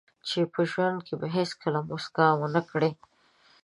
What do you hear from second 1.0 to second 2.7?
کې به هیڅکله موسکا ونه